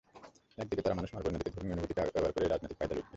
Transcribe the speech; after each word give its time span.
একদিকে 0.61 0.81
তারা 0.83 0.97
মানুষ 0.99 1.09
মারবে, 1.13 1.27
অন্যদিকে 1.29 1.53
ধর্মীয় 1.55 1.75
অনুভূতিকে 1.75 1.99
ব্যবহার 2.15 2.35
করে 2.35 2.45
রাজনৈতিক 2.47 2.77
ফায়দা 2.79 2.95
লুটবে। 2.97 3.09